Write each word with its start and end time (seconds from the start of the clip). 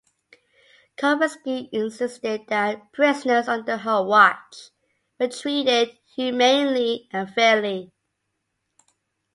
Karpinski 0.97 1.69
insisted 1.71 2.47
that 2.47 2.91
prisoners 2.91 3.47
under 3.47 3.77
her 3.77 4.03
watch 4.03 4.71
were 5.19 5.27
treated 5.27 5.95
"humanely 6.15 7.07
and 7.11 7.31
fairly". 7.31 7.91